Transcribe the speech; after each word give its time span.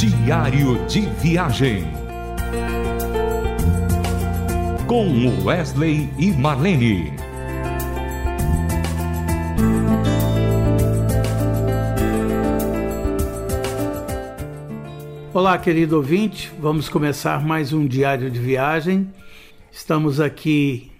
Diário 0.00 0.82
de 0.86 1.02
Viagem. 1.02 1.84
Com 4.86 5.44
Wesley 5.44 6.08
e 6.18 6.32
Marlene. 6.32 7.12
Olá, 15.34 15.58
querido 15.58 15.96
ouvinte. 15.96 16.50
Vamos 16.58 16.88
começar 16.88 17.44
mais 17.44 17.74
um 17.74 17.86
Diário 17.86 18.30
de 18.30 18.40
Viagem. 18.40 19.12
Estamos 19.70 20.18
aqui, 20.18 20.90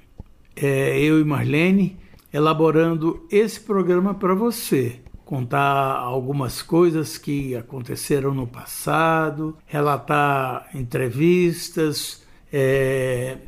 é, 0.55 1.01
eu 1.01 1.19
e 1.19 1.25
Marlene, 1.25 1.97
elaborando 2.31 3.27
esse 3.31 3.61
programa 3.61 4.13
para 4.13 4.35
você 4.35 5.01
contar 5.31 5.97
algumas 5.97 6.61
coisas 6.61 7.17
que 7.17 7.55
aconteceram 7.55 8.35
no 8.35 8.49
passado, 8.49 9.57
relatar 9.65 10.69
entrevistas, 10.75 12.27
é, 12.53 13.39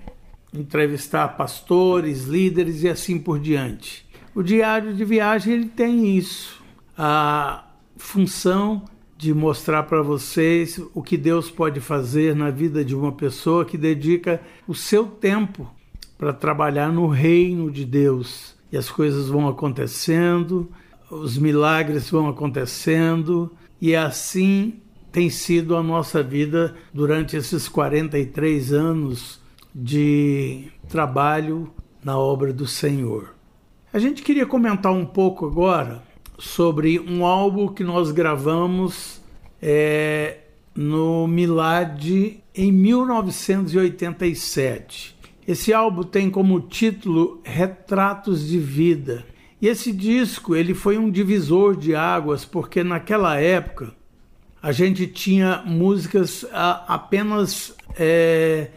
entrevistar 0.55 1.37
pastores, 1.37 2.23
líderes 2.27 2.85
e 2.85 2.89
assim 2.89 3.19
por 3.19 3.41
diante. 3.41 4.07
O 4.33 4.45
diário 4.45 4.95
de 4.95 5.05
viagem 5.05 5.55
ele 5.55 5.67
tem 5.67 6.17
isso, 6.17 6.63
a 6.97 7.65
função 7.97 8.85
de 9.19 9.35
mostrar 9.35 9.83
para 9.83 10.03
vocês 10.03 10.81
o 10.95 11.03
que 11.03 11.17
Deus 11.17 11.51
pode 11.51 11.81
fazer 11.81 12.37
na 12.37 12.51
vida 12.51 12.85
de 12.85 12.95
uma 12.95 13.11
pessoa 13.11 13.65
que 13.65 13.77
dedica 13.77 14.41
o 14.69 14.75
seu 14.75 15.05
tempo 15.05 15.69
para 16.17 16.33
trabalhar 16.33 16.93
no 16.93 17.09
reino 17.09 17.73
de 17.73 17.85
Deus. 17.85 18.55
E 18.71 18.77
as 18.77 18.89
coisas 18.89 19.29
vão 19.29 19.49
acontecendo, 19.49 20.71
os 21.13 21.37
milagres 21.37 22.09
vão 22.09 22.29
acontecendo 22.29 23.53
e 23.79 23.95
assim 23.95 24.81
tem 25.13 25.29
sido 25.29 25.77
a 25.77 25.83
nossa 25.83 26.23
vida 26.23 26.75
durante 26.95 27.37
esses 27.37 27.69
43 27.69 28.73
anos 28.73 29.39
de 29.75 30.69
trabalho 30.89 31.71
na 32.03 32.19
obra 32.19 32.51
do 32.51 32.67
Senhor. 32.67 33.35
A 33.93 33.99
gente 33.99 34.23
queria 34.23 34.47
comentar 34.47 34.91
um 34.91 35.05
pouco 35.05 35.47
agora 35.47 36.03
sobre 36.39 36.99
um 36.99 37.27
álbum 37.27 37.69
que 37.69 37.85
nós 37.85 38.11
gravamos 38.11 39.21
é, 39.61 40.39
no 40.75 41.29
Milad 41.29 42.03
em 42.55 42.73
1987. 42.73 45.15
Esse 45.47 45.75
álbum 45.75 46.05
tem 46.05 46.31
como 46.31 46.59
título 46.61 47.43
Retratos 47.45 48.49
de 48.49 48.59
Vida. 48.59 49.27
E 49.63 49.69
esse 49.69 49.93
disco 49.93 50.57
ele 50.57 50.75
foi 50.75 50.99
um 50.99 51.09
divisor 51.09 51.77
de 51.77 51.95
águas 51.95 52.45
porque 52.45 52.83
naquela 52.83 53.39
época 53.39 53.95
a 54.61 54.73
gente 54.73 55.07
tinha 55.07 55.63
músicas 55.65 56.45
apenas 56.53 57.73
é, 57.97 58.71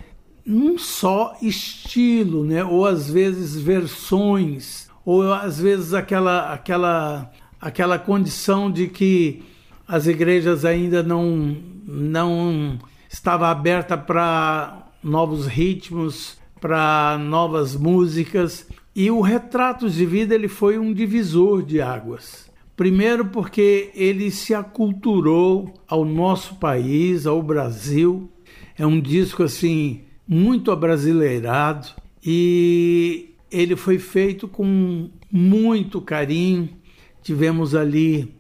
num 0.45 0.77
só 0.77 1.35
estilo, 1.41 2.45
né? 2.45 2.63
Ou 2.63 2.85
às 2.85 3.09
vezes 3.09 3.59
versões, 3.59 4.87
ou 5.03 5.33
às 5.33 5.59
vezes 5.59 5.91
aquela 5.95 6.53
aquela 6.53 7.31
aquela 7.59 7.97
condição 7.97 8.71
de 8.71 8.87
que 8.87 9.43
as 9.87 10.05
igrejas 10.05 10.65
ainda 10.65 11.01
não 11.01 11.57
não 11.87 12.77
estava 13.09 13.49
aberta 13.49 13.97
para 13.97 14.87
novos 15.03 15.47
ritmos, 15.47 16.37
para 16.61 17.17
novas 17.17 17.75
músicas. 17.75 18.67
E 18.95 19.11
o 19.11 19.19
Retratos 19.19 19.95
de 19.95 20.05
Vida 20.05 20.33
ele 20.33 20.47
foi 20.47 20.79
um 20.79 20.93
divisor 20.93 21.61
de 21.61 21.81
águas. 21.81 22.49
Primeiro 22.77 23.25
porque 23.25 23.91
ele 23.93 24.31
se 24.31 24.53
aculturou 24.53 25.73
ao 25.85 26.05
nosso 26.05 26.55
país, 26.55 27.27
ao 27.27 27.43
Brasil. 27.43 28.31
É 28.77 28.87
um 28.87 29.01
disco 29.01 29.43
assim 29.43 30.03
muito 30.25 30.71
abrasileirado 30.71 31.89
e 32.25 33.33
ele 33.51 33.75
foi 33.75 33.99
feito 33.99 34.47
com 34.47 35.09
muito 35.29 35.99
carinho. 35.99 36.69
Tivemos 37.21 37.75
ali 37.75 38.33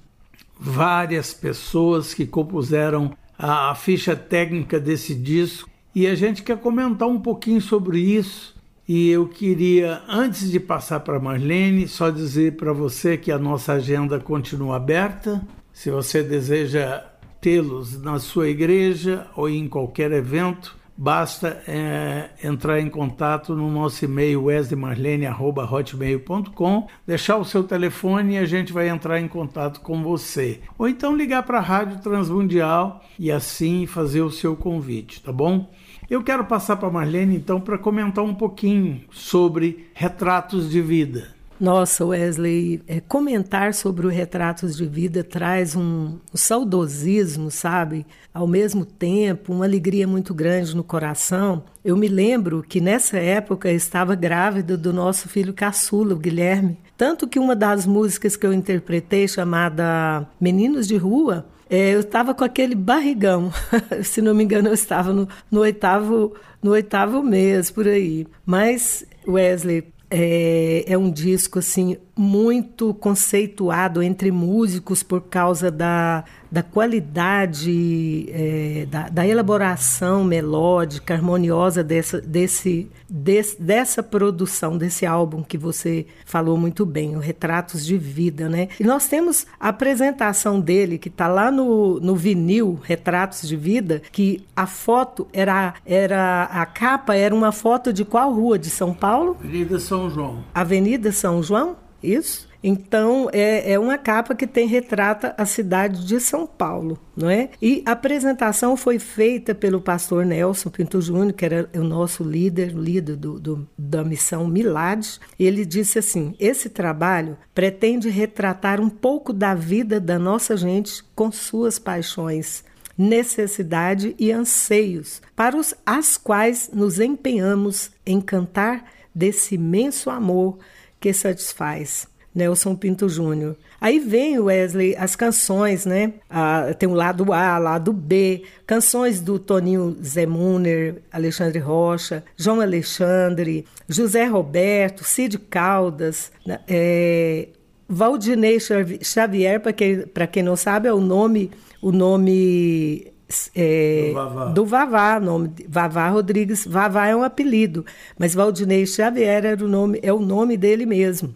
várias 0.57 1.33
pessoas 1.33 2.13
que 2.13 2.25
compuseram 2.25 3.11
a 3.37 3.75
ficha 3.75 4.15
técnica 4.15 4.79
desse 4.79 5.13
disco 5.13 5.69
e 5.93 6.07
a 6.07 6.15
gente 6.15 6.43
quer 6.43 6.57
comentar 6.57 7.09
um 7.09 7.19
pouquinho 7.19 7.59
sobre 7.59 7.99
isso 7.99 8.54
e 8.87 9.09
eu 9.09 9.27
queria, 9.27 10.03
antes 10.07 10.51
de 10.51 10.59
passar 10.59 10.99
para 10.99 11.19
Marlene, 11.19 11.87
só 11.87 12.11
dizer 12.11 12.55
para 12.55 12.71
você 12.71 13.17
que 13.17 13.31
a 13.31 13.39
nossa 13.39 13.73
agenda 13.73 14.19
continua 14.19 14.75
aberta. 14.75 15.41
Se 15.73 15.89
você 15.89 16.21
deseja 16.21 17.03
tê-los 17.41 17.99
na 18.01 18.19
sua 18.19 18.47
igreja 18.47 19.25
ou 19.35 19.49
em 19.49 19.67
qualquer 19.67 20.11
evento, 20.11 20.77
basta 20.97 21.61
é, 21.67 22.29
entrar 22.43 22.79
em 22.79 22.89
contato 22.89 23.53
no 23.55 23.71
nosso 23.71 24.05
e-mail 24.05 24.45
wesleymarlene.hotmail.com, 24.45 26.87
deixar 27.05 27.35
o 27.37 27.45
seu 27.45 27.63
telefone 27.63 28.35
e 28.35 28.37
a 28.37 28.45
gente 28.45 28.71
vai 28.71 28.87
entrar 28.87 29.19
em 29.19 29.27
contato 29.27 29.81
com 29.81 30.03
você. 30.03 30.61
Ou 30.77 30.87
então 30.87 31.15
ligar 31.15 31.41
para 31.43 31.57
a 31.57 31.61
Rádio 31.61 31.99
Transmundial 32.01 33.03
e 33.17 33.31
assim 33.31 33.87
fazer 33.87 34.21
o 34.21 34.31
seu 34.31 34.55
convite, 34.55 35.21
tá 35.21 35.31
bom? 35.31 35.71
Eu 36.09 36.23
quero 36.23 36.45
passar 36.45 36.75
para 36.75 36.87
a 36.87 36.91
Marlene, 36.91 37.35
então, 37.35 37.59
para 37.59 37.77
comentar 37.77 38.23
um 38.23 38.33
pouquinho 38.33 39.01
sobre 39.11 39.87
retratos 39.93 40.69
de 40.69 40.81
vida. 40.81 41.35
Nossa, 41.59 42.05
Wesley, 42.05 42.81
é, 42.85 42.99
comentar 42.99 43.73
sobre 43.73 44.05
o 44.05 44.09
Retratos 44.09 44.75
de 44.75 44.85
Vida 44.85 45.23
traz 45.23 45.73
um, 45.73 46.17
um, 46.33 46.37
saudosismo, 46.37 47.49
sabe? 47.49 48.05
Ao 48.33 48.45
mesmo 48.45 48.83
tempo, 48.83 49.53
uma 49.53 49.63
alegria 49.63 50.05
muito 50.05 50.33
grande 50.33 50.75
no 50.75 50.83
coração. 50.83 51.63
Eu 51.83 51.95
me 51.95 52.09
lembro 52.09 52.61
que 52.61 52.81
nessa 52.81 53.17
época 53.17 53.71
estava 53.71 54.15
grávida 54.15 54.75
do 54.75 54.91
nosso 54.91 55.29
filho 55.29 55.53
caçula, 55.53 56.13
o 56.13 56.19
Guilherme. 56.19 56.77
Tanto 56.97 57.25
que 57.25 57.39
uma 57.39 57.55
das 57.55 57.85
músicas 57.85 58.35
que 58.35 58.45
eu 58.45 58.51
interpretei, 58.51 59.25
chamada 59.25 60.27
Meninos 60.41 60.85
de 60.85 60.97
Rua, 60.97 61.45
é, 61.69 61.95
eu 61.95 62.01
estava 62.01 62.33
com 62.33 62.43
aquele 62.43 62.75
barrigão. 62.75 63.51
Se 64.03 64.21
não 64.21 64.33
me 64.33 64.43
engano, 64.43 64.69
eu 64.69 64.73
estava 64.73 65.13
no, 65.13 65.27
no, 65.49 65.61
oitavo, 65.61 66.33
no 66.61 66.71
oitavo 66.71 67.23
mês, 67.23 67.71
por 67.71 67.87
aí. 67.87 68.27
Mas, 68.45 69.05
Wesley, 69.27 69.83
é, 70.09 70.85
é, 70.87 70.97
um 70.97 71.11
disco 71.11 71.59
assim 71.59 71.97
muito 72.17 72.93
conceituado 72.93 74.01
entre 74.01 74.31
músicos 74.31 75.03
por 75.03 75.21
causa 75.21 75.69
da, 75.69 76.23
da 76.49 76.63
qualidade, 76.63 78.29
é, 78.29 78.87
da, 78.89 79.09
da, 79.09 79.27
elaboração 79.27 80.23
melódica, 80.23 81.13
harmoniosa 81.13 81.83
dessa, 81.83 82.21
desse, 82.21 82.89
desse, 83.09 83.61
dessa 83.61 84.01
produção, 84.01 84.77
desse 84.77 85.05
álbum 85.05 85.43
que 85.43 85.57
você 85.57 86.05
falou 86.25 86.57
muito 86.57 86.85
bem, 86.85 87.17
o 87.17 87.19
Retratos 87.19 87.85
de 87.85 87.97
Vida, 87.97 88.47
né? 88.47 88.69
E 88.79 88.83
nós 88.85 89.07
temos 89.07 89.45
a 89.59 89.69
apresentação 89.69 90.61
dele, 90.61 90.97
que 90.97 91.09
está 91.09 91.27
lá 91.27 91.51
no, 91.51 91.99
no 91.99 92.15
vinil, 92.15 92.79
Retratos 92.81 93.45
de 93.45 93.57
Vida, 93.57 94.01
que 94.11 94.45
a 94.55 94.65
foto 94.65 95.27
era, 95.33 95.73
era, 95.85 96.43
a 96.43 96.65
capa 96.65 97.15
era 97.15 97.35
uma 97.35 97.51
foto 97.51 97.91
de 97.91 98.05
qual 98.05 98.33
rua 98.33 98.57
de 98.57 98.69
São 98.69 98.93
Paulo? 98.93 99.35
Avenida 99.43 99.79
São 99.79 100.09
João. 100.09 100.43
Avenida 100.53 101.11
São 101.11 101.43
João? 101.43 101.75
Isso? 102.05 102.47
Então, 102.67 103.29
é, 103.31 103.73
é 103.73 103.79
uma 103.79 103.95
capa 103.95 104.33
que 104.33 104.47
tem 104.47 104.67
retrata 104.67 105.35
a 105.37 105.45
cidade 105.45 106.03
de 106.03 106.19
São 106.19 106.47
Paulo, 106.47 106.97
não 107.15 107.29
é? 107.29 107.49
E 107.61 107.83
a 107.85 107.91
apresentação 107.91 108.75
foi 108.75 108.97
feita 108.97 109.53
pelo 109.53 109.79
pastor 109.79 110.25
Nelson 110.25 110.71
Pinto 110.71 110.99
Júnior, 110.99 111.33
que 111.33 111.45
era 111.45 111.69
o 111.75 111.83
nosso 111.83 112.23
líder, 112.23 112.71
líder 112.71 113.17
do, 113.17 113.39
do, 113.39 113.69
da 113.77 114.03
missão 114.03 114.47
Milades. 114.47 115.19
Ele 115.37 115.63
disse 115.63 115.99
assim: 115.99 116.33
esse 116.39 116.67
trabalho 116.67 117.37
pretende 117.53 118.09
retratar 118.09 118.81
um 118.81 118.89
pouco 118.89 119.31
da 119.31 119.53
vida 119.53 119.99
da 119.99 120.17
nossa 120.17 120.57
gente 120.57 121.03
com 121.13 121.31
suas 121.31 121.77
paixões, 121.77 122.63
necessidade 122.97 124.15
e 124.17 124.31
anseios, 124.31 125.21
para 125.35 125.55
os 125.55 125.75
as 125.85 126.17
quais 126.17 126.71
nos 126.73 126.99
empenhamos 126.99 127.91
em 128.03 128.19
cantar 128.19 128.85
desse 129.13 129.53
imenso 129.53 130.09
amor 130.09 130.57
que 131.05 131.13
satisfaz. 131.13 132.07
Nelson 132.33 132.75
Pinto 132.75 133.07
Júnior. 133.07 133.55
Aí 133.79 133.99
vem, 133.99 134.39
Wesley, 134.39 134.95
as 134.97 135.15
canções, 135.15 135.85
né? 135.85 136.13
Ah, 136.27 136.73
tem 136.77 136.89
o 136.89 136.95
lado 136.95 137.31
A, 137.31 137.59
lado 137.59 137.93
B, 137.93 138.41
canções 138.65 139.21
do 139.21 139.37
Toninho 139.37 139.95
Zemuner, 140.03 140.95
Alexandre 141.11 141.59
Rocha, 141.59 142.23
João 142.35 142.59
Alexandre, 142.59 143.67
José 143.87 144.25
Roberto, 144.25 145.03
Cid 145.03 145.37
Caldas, 145.37 146.31
né? 146.43 146.59
é, 146.67 147.49
Valdinei 147.87 148.57
Xavier, 148.59 149.59
para 149.59 149.73
quem, 149.73 150.05
quem 150.31 150.41
não 150.41 150.55
sabe, 150.55 150.87
é 150.87 150.93
o 150.93 150.99
nome, 150.99 151.51
o 151.83 151.91
nome 151.91 153.13
é, 153.55 154.07
do 154.07 154.13
Vavá. 154.13 154.45
Do 154.45 154.65
Vavá, 154.65 155.19
nome 155.19 155.51
Vavá 155.67 156.09
Rodrigues. 156.09 156.65
Vavá 156.65 157.07
é 157.07 157.15
um 157.15 157.23
apelido, 157.23 157.85
mas 158.17 158.33
Valdinei 158.33 158.85
Xavier 158.85 159.45
era 159.45 159.63
o 159.63 159.67
nome, 159.67 159.99
é 160.01 160.11
o 160.11 160.19
nome 160.19 160.57
dele 160.57 160.85
mesmo. 160.85 161.33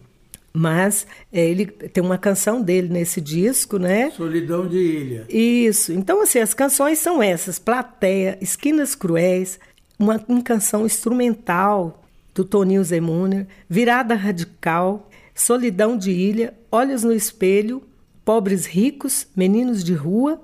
Mas 0.52 1.06
é, 1.32 1.48
ele 1.48 1.66
tem 1.66 2.02
uma 2.02 2.18
canção 2.18 2.60
dele 2.60 2.88
nesse 2.88 3.20
disco, 3.20 3.78
né? 3.78 4.10
Solidão 4.10 4.66
de 4.66 4.78
Ilha. 4.78 5.26
Isso. 5.28 5.92
Então, 5.92 6.20
assim, 6.22 6.40
as 6.40 6.52
canções 6.52 6.98
são 6.98 7.22
essas: 7.22 7.58
Plateia, 7.58 8.36
Esquinas 8.40 8.94
Cruéis, 8.94 9.60
uma, 9.98 10.20
uma 10.26 10.42
canção 10.42 10.84
instrumental 10.84 12.02
do 12.34 12.44
Toninho 12.44 12.82
Zemuner, 12.82 13.46
Virada 13.68 14.14
Radical, 14.14 15.08
Solidão 15.34 15.96
de 15.96 16.10
Ilha, 16.10 16.54
Olhos 16.70 17.04
no 17.04 17.12
Espelho, 17.12 17.82
Pobres 18.24 18.66
Ricos, 18.66 19.26
Meninos 19.36 19.84
de 19.84 19.94
Rua, 19.94 20.40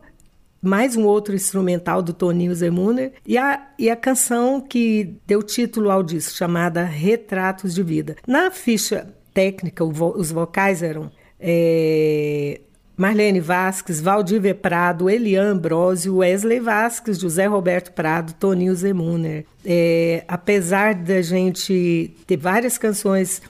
mais 0.62 0.96
um 0.96 1.04
outro 1.04 1.34
instrumental 1.34 2.02
do 2.02 2.12
Toninho 2.12 2.54
Zemuner 2.54 3.12
e 3.26 3.38
a, 3.38 3.68
e 3.78 3.88
a 3.90 3.96
canção 3.96 4.60
que 4.60 5.16
deu 5.26 5.42
título 5.42 5.90
ao 5.90 6.02
disco, 6.02 6.36
chamada 6.36 6.82
Retratos 6.82 7.74
de 7.74 7.82
Vida. 7.82 8.16
Na 8.26 8.50
ficha 8.50 9.06
técnica, 9.32 9.84
os 9.84 10.30
vocais 10.32 10.82
eram 10.82 11.10
é, 11.38 12.60
Marlene 12.96 13.40
Vasques, 13.40 14.00
Valdívia 14.00 14.54
Prado, 14.54 15.10
Elian 15.10 15.52
Ambrosio, 15.52 16.16
Wesley 16.16 16.60
Vasques, 16.60 17.18
José 17.18 17.46
Roberto 17.46 17.92
Prado, 17.92 18.32
Toninho 18.32 18.74
Zemuner. 18.74 19.44
É, 19.64 20.24
apesar 20.26 20.94
da 20.94 21.20
gente 21.20 22.14
ter 22.26 22.38
várias 22.38 22.78
canções 22.78 23.42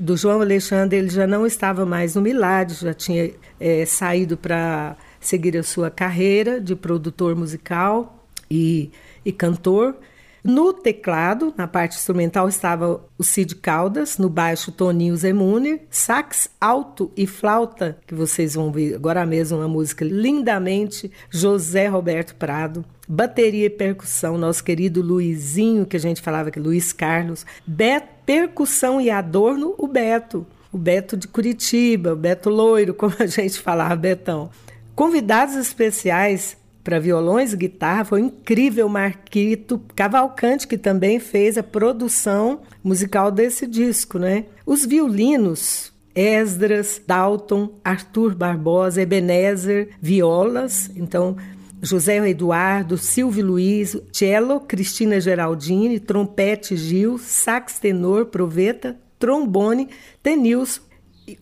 do 0.00 0.16
João 0.16 0.40
Alexandre, 0.40 0.98
ele 0.98 1.10
já 1.10 1.28
não 1.28 1.46
estava 1.46 1.86
mais 1.86 2.16
no 2.16 2.22
Milad, 2.22 2.72
já 2.72 2.92
tinha 2.92 3.30
é, 3.60 3.86
saído 3.86 4.36
para 4.36 4.96
seguir 5.20 5.56
a 5.56 5.62
sua 5.62 5.90
carreira 5.90 6.60
de 6.60 6.74
produtor 6.74 7.36
musical 7.36 8.24
e, 8.50 8.90
e 9.24 9.30
cantor. 9.30 9.96
No 10.42 10.72
teclado, 10.72 11.52
na 11.54 11.68
parte 11.68 11.98
instrumental, 11.98 12.48
estava 12.48 13.04
o 13.18 13.22
Cid 13.22 13.56
Caldas, 13.56 14.16
no 14.16 14.30
baixo 14.30 14.72
Toninho 14.72 15.14
Zemuner, 15.14 15.82
sax 15.90 16.48
alto 16.58 17.12
e 17.14 17.26
flauta, 17.26 17.98
que 18.06 18.14
vocês 18.14 18.54
vão 18.54 18.72
ver 18.72 18.94
agora 18.94 19.26
mesmo 19.26 19.58
uma 19.58 19.68
música 19.68 20.02
lindamente, 20.02 21.12
José 21.28 21.88
Roberto 21.88 22.34
Prado, 22.36 22.82
bateria 23.06 23.66
e 23.66 23.70
percussão, 23.70 24.38
nosso 24.38 24.64
querido 24.64 25.02
Luizinho, 25.02 25.84
que 25.84 25.98
a 25.98 26.00
gente 26.00 26.22
falava 26.22 26.50
que 26.50 26.58
Luiz 26.58 26.90
Carlos, 26.90 27.44
Beto, 27.66 28.08
percussão 28.24 28.98
e 28.98 29.10
adorno, 29.10 29.74
o 29.76 29.86
Beto, 29.86 30.46
o 30.72 30.78
Beto 30.78 31.18
de 31.18 31.28
Curitiba, 31.28 32.14
o 32.14 32.16
Beto 32.16 32.48
Loiro, 32.48 32.94
como 32.96 33.14
a 33.18 33.26
gente 33.26 33.60
falava, 33.60 33.94
Betão. 33.94 34.48
Convidados 34.94 35.54
especiais 35.56 36.56
para 36.82 36.98
violões 36.98 37.52
e 37.52 37.56
guitarra 37.56 38.04
foi 38.04 38.22
o 38.22 38.24
incrível 38.24 38.88
Marquito 38.88 39.80
Cavalcante, 39.94 40.66
que 40.66 40.78
também 40.78 41.20
fez 41.20 41.58
a 41.58 41.62
produção 41.62 42.60
musical 42.82 43.30
desse 43.30 43.66
disco, 43.66 44.18
né? 44.18 44.46
Os 44.64 44.84
violinos 44.84 45.92
Esdras, 46.14 47.00
Dalton, 47.06 47.74
Arthur 47.84 48.34
Barbosa, 48.34 49.00
Ebenezer, 49.00 49.90
violas, 50.00 50.90
então 50.96 51.36
José 51.82 52.16
Eduardo, 52.28 52.98
Silvio 52.98 53.46
Luiz, 53.46 53.96
cello, 54.12 54.60
Cristina 54.60 55.20
Geraldini, 55.20 55.98
trompete 55.98 56.76
Gil, 56.76 57.16
sax 57.16 57.78
tenor 57.78 58.26
Proveta, 58.26 58.98
trombone 59.18 59.88
Tenils, 60.22 60.80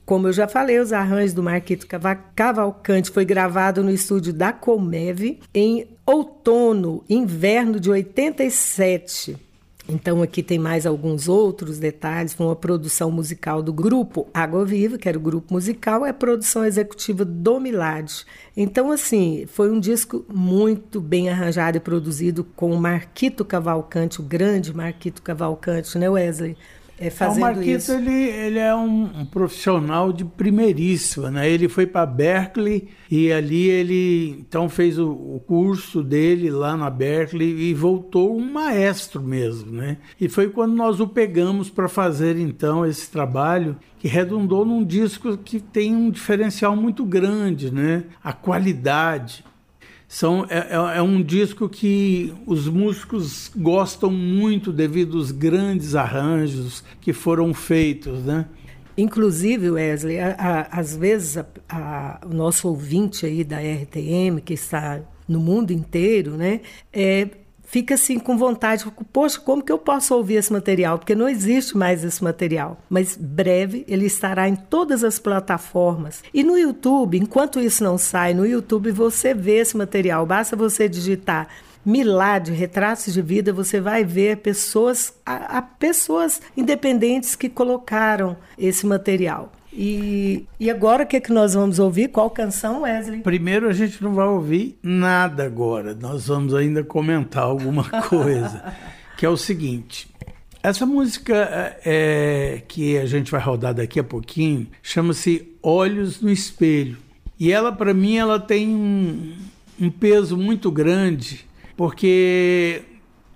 como 0.05 0.29
eu 0.29 0.33
já 0.33 0.47
falei, 0.47 0.79
os 0.79 0.93
arranjos 0.93 1.33
do 1.33 1.43
Marquito 1.43 1.87
Cavalcante 2.35 3.11
foi 3.11 3.25
gravado 3.25 3.83
no 3.83 3.91
estúdio 3.91 4.33
da 4.33 4.53
Comeve 4.53 5.41
em 5.55 5.87
outono, 6.05 7.05
inverno 7.09 7.79
de 7.79 7.91
87. 7.91 9.49
Então 9.89 10.23
aqui 10.23 10.43
tem 10.43 10.59
mais 10.59 10.85
alguns 10.85 11.29
outros 11.29 11.79
detalhes, 11.79 12.35
foi 12.35 12.45
uma 12.45 12.55
produção 12.55 13.11
musical 13.11 13.63
do 13.63 13.73
grupo 13.73 14.29
Água 14.35 14.63
Viva, 14.63 14.99
que 14.99 15.09
era 15.09 15.17
o 15.17 15.21
grupo 15.21 15.55
musical, 15.55 16.05
é 16.05 16.11
a 16.11 16.15
produção 16.15 16.63
executiva 16.63 17.25
do 17.25 17.59
Milad. 17.59 18.13
Então 18.55 18.93
assim, 18.93 19.47
foi 19.47 19.73
um 19.73 19.81
disco 19.81 20.27
muito 20.29 21.01
bem 21.01 21.31
arranjado 21.31 21.79
e 21.79 21.81
produzido 21.81 22.45
com 22.45 22.71
o 22.71 22.79
Marquito 22.79 23.47
Cavalcante, 23.47 24.21
o 24.21 24.25
grande 24.25 24.77
Marquito 24.77 25.23
Cavalcante, 25.23 25.97
né 25.97 26.11
Wesley? 26.11 26.55
É, 27.01 27.11
fazendo 27.11 27.39
o 27.39 27.41
Marquito, 27.41 27.79
isso. 27.79 27.93
Ele, 27.93 28.13
ele 28.13 28.59
é 28.59 28.75
um, 28.75 29.21
um, 29.21 29.25
profissional 29.25 30.13
de 30.13 30.25
primeiríssima, 30.25 31.31
né? 31.31 31.49
Ele 31.49 31.69
foi 31.69 31.87
para 31.87 32.05
Berkeley 32.05 32.89
e 33.11 33.33
ali 33.33 33.69
ele 33.69 34.31
então 34.41 34.69
fez 34.69 34.99
o, 34.99 35.11
o, 35.11 35.43
curso 35.47 36.03
dele 36.03 36.51
lá 36.51 36.77
na 36.77 36.91
Berkeley 36.91 37.71
e 37.71 37.75
voltou 37.75 38.37
um 38.37 38.53
maestro 38.53 39.23
mesmo, 39.23 39.71
né? 39.71 39.99
E 40.21 40.29
foi 40.29 40.49
quando 40.49 40.75
nós 40.75 40.99
o 40.99 41.07
pegamos 41.07 41.71
para 41.71 41.89
fazer 41.89 42.37
então 42.37 42.85
esse 42.85 43.11
trabalho 43.11 43.77
que 43.99 44.09
redundou 44.09 44.65
num 44.65 44.85
disco 44.85 45.37
que 45.37 45.61
tem 45.61 45.95
um 45.95 46.11
diferencial 46.11 46.75
muito 46.75 47.05
grande, 47.05 47.73
né? 47.73 48.05
A 48.23 48.33
qualidade, 48.33 49.45
são, 50.09 50.47
é, 50.49 50.69
é, 50.71 50.99
é, 50.99 51.03
um 51.03 51.23
disco 51.23 51.69
que 51.69 52.33
os 52.47 52.67
músicos 52.67 53.53
gostam 53.55 54.11
muito 54.11 54.73
devido 54.73 55.19
aos 55.19 55.31
grandes 55.31 55.95
arranjos 55.95 56.83
que 56.99 57.13
foram 57.13 57.53
feitos, 57.53 58.25
né? 58.25 58.47
Inclusive, 58.97 59.71
Wesley, 59.71 60.19
a, 60.19 60.31
a, 60.31 60.81
às 60.81 60.97
vezes 60.97 61.37
a, 61.69 62.21
o 62.25 62.35
nosso 62.35 62.69
ouvinte 62.69 63.27
aí 63.27 63.45
da 63.45 63.59
RTM, 63.59 64.41
que 64.43 64.55
está 64.55 65.03
no 65.29 65.39
mundo 65.39 65.73
inteiro, 65.73 66.39
né, 66.39 66.63
é, 66.91 67.29
fica 67.69 67.95
assim 67.95 68.19
com 68.19 68.37
vontade, 68.37 68.85
poxa, 69.13 69.39
como 69.39 69.63
que 69.63 69.71
eu 69.71 69.79
posso 69.79 70.15
ouvir 70.15 70.37
esse 70.37 70.53
material? 70.53 70.99
Porque 70.99 71.15
não 71.15 71.29
existe 71.29 71.77
mais 71.77 72.03
esse 72.03 72.25
material. 72.25 72.79
Mas 72.89 73.17
breve 73.17 73.85
ele 73.87 74.07
estará 74.07 74.49
em 74.49 74.57
todas 74.57 75.05
as 75.05 75.19
plataformas. 75.19 76.23
E 76.33 76.43
no 76.43 76.59
YouTube, 76.59 77.19
enquanto 77.19 77.61
isso 77.61 77.85
não 77.85 77.99
sai, 77.99 78.35
no 78.35 78.47
YouTube 78.47 78.91
você 78.91 79.35
vê 79.35 79.59
esse 79.59 79.77
material. 79.77 80.25
Basta 80.27 80.57
você 80.57 80.89
digitar 80.89 81.49
Milad, 81.85 82.51
retratos 82.51 83.15
de 83.15 83.23
vida, 83.23 83.53
você 83.53 83.81
vai 83.81 84.05
ver 84.05 84.39
pessoas, 84.39 85.15
a, 85.25 85.59
a 85.59 85.63
pessoas 85.63 86.43
independentes 86.57 87.35
que 87.35 87.49
colocaram 87.49 88.37
esse 88.59 88.85
material. 88.85 89.53
E, 89.73 90.47
e 90.59 90.71
agora 90.71 91.05
o 91.05 91.07
que, 91.07 91.17
é 91.17 91.21
que 91.21 91.33
nós 91.33 91.55
vamos 91.55 91.79
ouvir? 91.79 92.09
Qual 92.09 92.31
canção, 92.31 92.83
Wesley? 92.83 93.21
Primeiro 93.21 93.69
a 93.69 93.73
gente 93.73 94.03
não 94.03 94.15
vai 94.15 94.27
ouvir 94.27 94.79
nada 94.83 95.45
agora. 95.45 95.95
Nós 95.95 96.29
vamos 96.29 96.55
ainda 96.55 96.83
comentar 96.83 97.45
alguma 97.45 97.85
coisa. 98.09 98.75
que 99.17 99.27
é 99.27 99.29
o 99.29 99.37
seguinte. 99.37 100.09
Essa 100.63 100.85
música 100.85 101.77
é, 101.85 102.63
que 102.67 102.99
a 102.99 103.07
gente 103.07 103.31
vai 103.31 103.41
rodar 103.41 103.75
daqui 103.75 104.01
a 104.01 104.05
pouquinho 104.05 104.67
chama-se 104.83 105.49
Olhos 105.63 106.21
no 106.21 106.31
Espelho. 106.31 106.99
E 107.39 107.53
ela, 107.53 107.71
para 107.71 107.95
mim, 107.95 108.17
ela 108.17 108.41
tem 108.41 108.69
um, 108.69 109.37
um 109.81 109.91
peso 109.91 110.37
muito 110.37 110.71
grande, 110.71 111.47
porque 111.77 112.83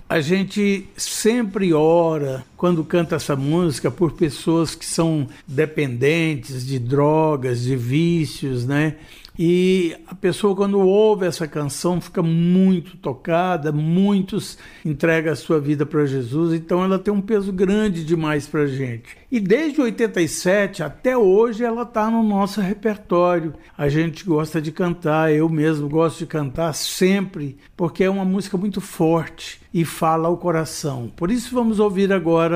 a 0.08 0.20
gente 0.20 0.88
sempre 0.96 1.72
ora 1.72 2.44
quando 2.62 2.84
canta 2.84 3.16
essa 3.16 3.34
música 3.34 3.90
por 3.90 4.12
pessoas 4.12 4.72
que 4.72 4.86
são 4.86 5.26
dependentes 5.48 6.64
de 6.64 6.78
drogas, 6.78 7.62
de 7.62 7.74
vícios, 7.74 8.64
né? 8.64 8.98
E 9.38 9.96
a 10.06 10.14
pessoa, 10.14 10.54
quando 10.54 10.78
ouve 10.78 11.26
essa 11.26 11.48
canção, 11.48 12.00
fica 12.00 12.22
muito 12.22 12.98
tocada, 12.98 13.72
muitos 13.72 14.58
entregam 14.84 15.32
a 15.32 15.36
sua 15.36 15.58
vida 15.58 15.86
para 15.86 16.04
Jesus, 16.04 16.52
então 16.52 16.84
ela 16.84 16.98
tem 16.98 17.12
um 17.12 17.20
peso 17.20 17.50
grande 17.50 18.04
demais 18.04 18.46
para 18.46 18.60
a 18.60 18.66
gente. 18.66 19.16
E 19.30 19.40
desde 19.40 19.80
87 19.80 20.82
até 20.82 21.16
hoje 21.16 21.64
ela 21.64 21.82
está 21.82 22.10
no 22.10 22.22
nosso 22.22 22.60
repertório. 22.60 23.54
A 23.76 23.88
gente 23.88 24.24
gosta 24.26 24.60
de 24.60 24.70
cantar, 24.70 25.32
eu 25.32 25.48
mesmo 25.48 25.88
gosto 25.88 26.18
de 26.18 26.26
cantar 26.26 26.74
sempre, 26.74 27.56
porque 27.74 28.04
é 28.04 28.10
uma 28.10 28.26
música 28.26 28.58
muito 28.58 28.82
forte 28.82 29.62
e 29.72 29.86
fala 29.86 30.28
ao 30.28 30.36
coração. 30.36 31.10
Por 31.16 31.30
isso 31.30 31.54
vamos 31.54 31.80
ouvir 31.80 32.12
agora 32.12 32.51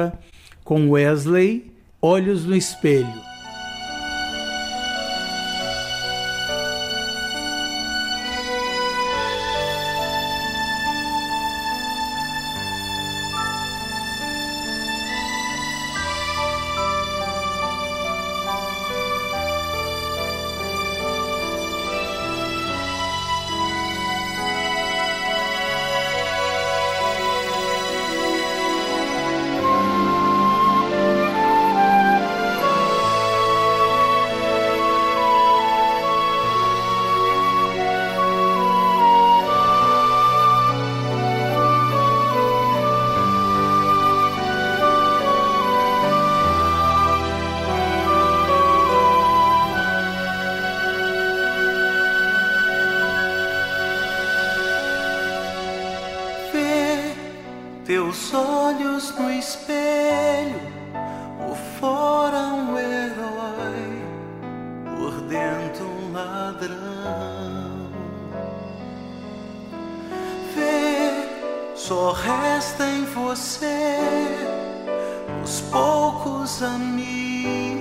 com 0.64 0.90
Wesley, 0.90 1.72
Olhos 2.00 2.44
no 2.44 2.54
Espelho. 2.56 3.35
Teus 57.86 58.34
olhos 58.34 59.14
no 59.16 59.30
espelho, 59.30 60.60
por 61.38 61.56
fora 61.78 62.38
um 62.48 62.76
herói, 62.76 64.02
por 64.98 65.12
dentro 65.28 65.86
um 65.86 66.12
ladrão. 66.12 67.86
Vê, 70.52 71.76
só 71.76 72.10
resta 72.10 72.84
em 72.88 73.04
você 73.04 74.00
os 75.44 75.60
poucos 75.60 76.60
amigos, 76.64 77.75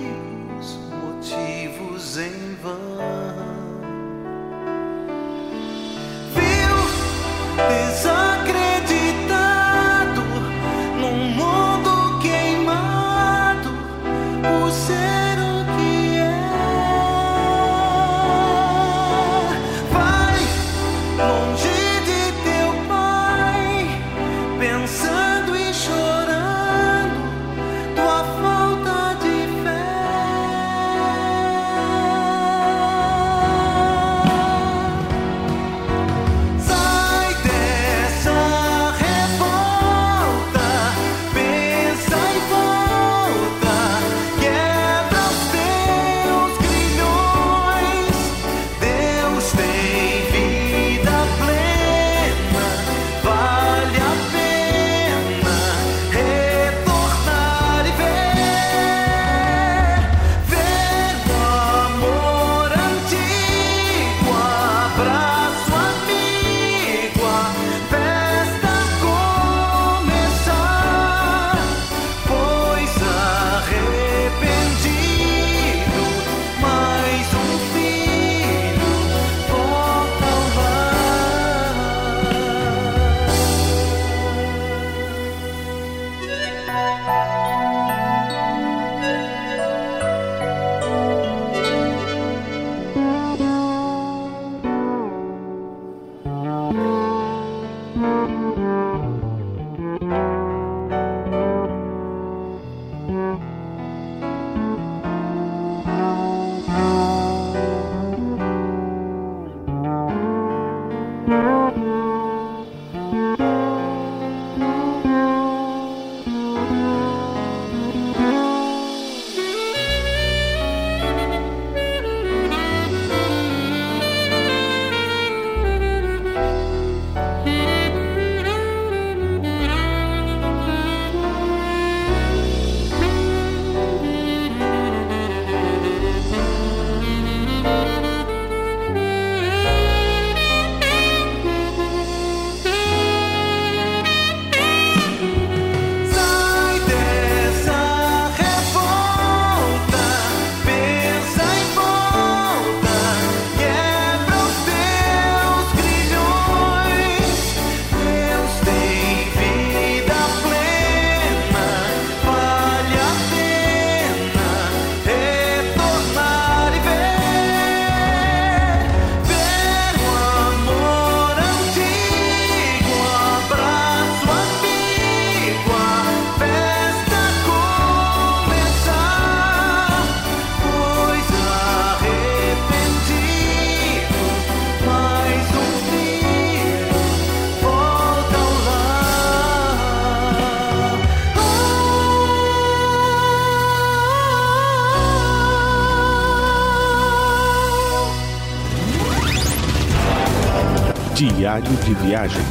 Diário 201.16 201.72
de 201.86 201.94
Viagem. 201.94 202.42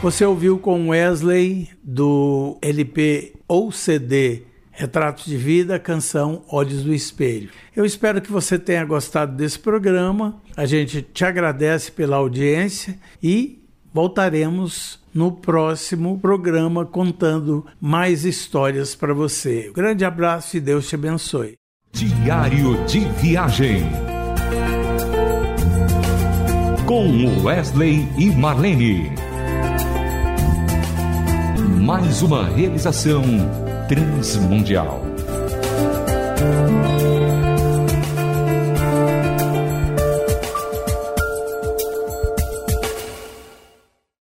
Você 0.00 0.24
ouviu 0.24 0.58
com 0.58 0.88
Wesley 0.88 1.68
do 1.84 2.56
LP 2.62 3.34
ou 3.46 3.70
CD 3.70 4.44
Retratos 4.70 5.26
de 5.26 5.36
Vida, 5.36 5.78
canção 5.78 6.42
Olhos 6.48 6.84
do 6.84 6.94
Espelho. 6.94 7.50
Eu 7.76 7.84
espero 7.84 8.22
que 8.22 8.32
você 8.32 8.58
tenha 8.58 8.82
gostado 8.82 9.36
desse 9.36 9.58
programa. 9.58 10.40
A 10.56 10.64
gente 10.64 11.02
te 11.02 11.22
agradece 11.22 11.92
pela 11.92 12.16
audiência 12.16 12.98
e 13.22 13.62
voltaremos 13.92 14.98
no 15.12 15.32
próximo 15.32 16.18
programa 16.18 16.86
contando 16.86 17.66
mais 17.78 18.24
histórias 18.24 18.94
para 18.94 19.12
você. 19.12 19.70
Grande 19.74 20.02
abraço 20.02 20.56
e 20.56 20.60
Deus 20.60 20.88
te 20.88 20.94
abençoe. 20.94 21.61
Diário 21.92 22.84
de 22.86 23.00
Viagem. 23.20 23.84
Com 26.86 27.42
Wesley 27.44 28.08
e 28.16 28.30
Marlene. 28.30 29.12
Mais 31.82 32.22
uma 32.22 32.48
realização 32.48 33.22
transmundial. 33.88 35.02